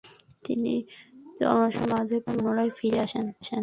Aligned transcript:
তিনি 0.45 0.73
জনসাধারণের 1.39 1.89
মাঝে 1.93 2.17
পুনরায় 2.25 2.71
ফিরে 2.77 2.99
আসেন। 3.05 3.25